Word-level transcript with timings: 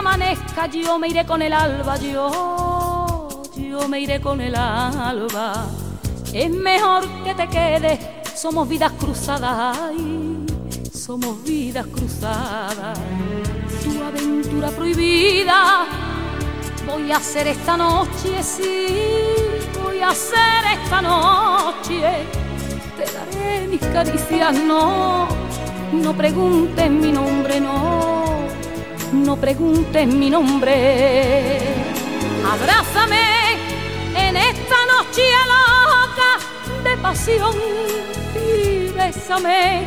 amanezca, 0.00 0.66
yo 0.66 0.98
me 0.98 1.08
iré 1.08 1.26
con 1.26 1.42
el 1.42 1.52
alba, 1.52 1.96
yo, 1.98 3.42
yo 3.54 3.88
me 3.88 4.00
iré 4.00 4.20
con 4.20 4.40
el 4.40 4.54
alba. 4.54 5.66
Es 6.32 6.50
mejor 6.50 7.06
que 7.24 7.34
te 7.34 7.48
quedes, 7.48 7.98
somos 8.34 8.66
vidas 8.68 8.92
cruzadas, 8.92 9.78
ay, 9.78 10.46
somos 10.92 11.42
vidas 11.44 11.86
cruzadas. 11.86 12.98
Tu 13.84 14.02
aventura 14.02 14.68
prohibida, 14.70 15.86
voy 16.86 17.12
a 17.12 17.16
hacer 17.16 17.48
esta 17.48 17.76
noche, 17.76 18.42
sí, 18.42 18.86
voy 19.82 20.00
a 20.00 20.08
hacer 20.08 20.80
esta 20.82 21.02
noche. 21.02 22.00
Te 22.96 23.04
daré 23.12 23.66
mis 23.68 23.80
caricias, 23.80 24.58
no, 24.60 25.28
no 25.92 26.12
preguntes 26.16 26.90
mi 26.90 27.12
nombre, 27.12 27.60
no 27.60 28.19
no 29.12 29.36
preguntes 29.36 30.06
mi 30.06 30.30
nombre. 30.30 31.58
Abrázame 32.50 33.56
en 34.14 34.36
esta 34.36 34.76
noche 34.86 35.22
loca 35.46 36.38
de 36.84 36.96
pasión 36.98 37.54
y 38.34 38.92
bésame. 38.92 39.86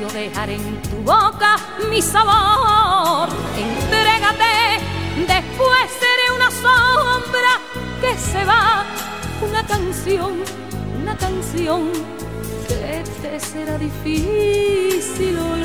Yo 0.00 0.08
dejaré 0.08 0.54
en 0.54 0.82
tu 0.82 0.96
boca 0.98 1.56
mi 1.90 2.02
sabor. 2.02 3.28
Entrégate, 3.56 4.80
después 5.26 5.90
seré 6.00 6.32
una 6.34 6.50
sombra 6.50 7.60
que 8.00 8.18
se 8.18 8.44
va. 8.44 8.84
Una 9.48 9.66
canción, 9.66 10.42
una 11.02 11.16
canción 11.16 11.90
que 12.68 13.04
te 13.22 13.40
será 13.40 13.78
difícil 13.78 15.38
olvidar. 15.38 15.63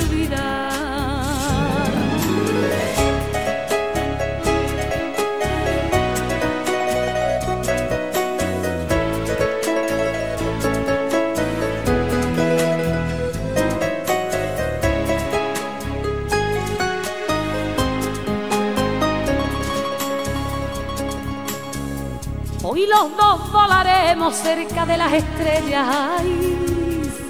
Hoy 22.62 22.86
los 22.88 23.16
dos 23.16 23.52
volaremos 23.54 24.36
cerca 24.36 24.86
de 24.86 24.98
las 24.98 25.14
estrellas, 25.14 25.88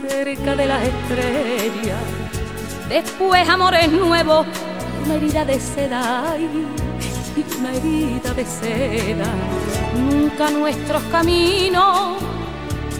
cerca 0.08 0.56
de 0.56 0.66
las 0.66 0.82
estrellas. 0.82 2.02
Después 2.90 3.48
amores 3.48 3.92
nuevos, 3.92 4.48
una 5.06 5.16
herida 5.16 5.46
de 5.46 5.60
seda, 5.60 6.32
ay, 6.32 6.50
una 7.60 7.74
herida 7.76 8.34
de 8.34 8.44
seda. 8.44 9.32
Nunca 9.96 10.50
nuestros 10.50 11.04
caminos 11.12 12.18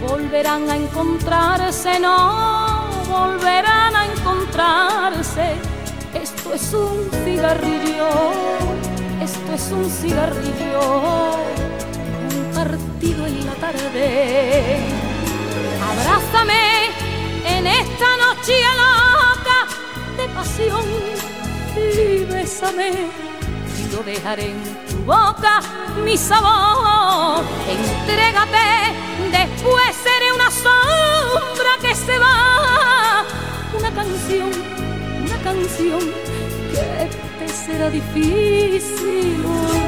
volverán 0.08 0.70
a 0.70 0.76
encontrarse, 0.76 1.98
no 1.98 2.90
volverán 3.08 3.96
a 3.96 4.06
encontrarse. 4.06 5.56
Esto 6.14 6.54
es 6.54 6.74
un 6.74 7.10
cigarrillo, 7.24 8.08
esto 9.20 9.52
es 9.52 9.72
un 9.72 9.90
cigarrillo 9.90 11.69
partido 13.00 13.26
en 13.26 13.46
la 13.46 13.54
tarde. 13.54 14.78
Abrázame 15.90 16.90
en 17.46 17.66
esta 17.66 18.16
noche 18.18 18.52
loca 18.76 19.66
de 20.18 20.28
pasión 20.34 20.84
y 21.76 22.24
bésame. 22.24 22.90
Yo 23.90 24.02
dejaré 24.02 24.50
en 24.50 24.62
tu 24.86 24.98
boca 25.04 25.62
mi 26.04 26.16
sabor. 26.16 27.42
Entrégate, 27.68 28.68
después 29.32 29.96
seré 30.04 30.32
una 30.34 30.50
sombra 30.50 31.72
que 31.80 31.94
se 31.94 32.18
va. 32.18 33.24
Una 33.78 33.90
canción, 33.92 34.50
una 35.24 35.38
canción 35.42 36.00
que 36.70 37.08
te 37.38 37.48
será 37.48 37.88
difícil. 37.88 39.79